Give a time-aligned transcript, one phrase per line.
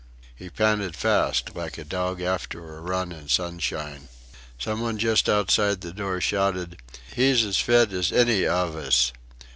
[0.33, 4.07] He panted fast like a dog after a run in sunshine.
[4.57, 6.77] Some one just outside the door shouted,
[7.15, 9.11] "He's as fit as any ov us!"